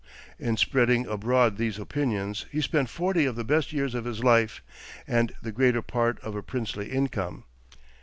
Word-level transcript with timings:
In 0.39 0.57
spreading 0.57 1.05
abroad 1.05 1.57
these 1.57 1.77
opinions 1.77 2.47
he 2.51 2.59
spent 2.59 2.89
forty 2.89 3.25
of 3.25 3.35
the 3.35 3.43
best 3.43 3.71
years 3.71 3.93
of 3.93 4.05
his 4.05 4.23
life, 4.23 4.63
and 5.07 5.31
the 5.43 5.51
greater 5.51 5.83
part 5.83 6.19
of 6.21 6.35
a 6.35 6.41
princely 6.41 6.89
income. 6.89 7.43